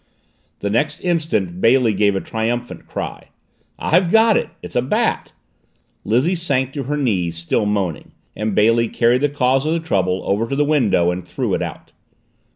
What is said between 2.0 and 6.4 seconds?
a triumphant cry. "I've got it! It's a bat!" Lizzie